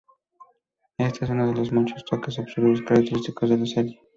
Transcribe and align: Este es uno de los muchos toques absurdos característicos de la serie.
Este 0.97 1.25
es 1.25 1.29
uno 1.29 1.45
de 1.45 1.53
los 1.53 1.71
muchos 1.71 2.03
toques 2.03 2.39
absurdos 2.39 2.81
característicos 2.81 3.51
de 3.51 3.57
la 3.59 3.65
serie. 3.67 4.01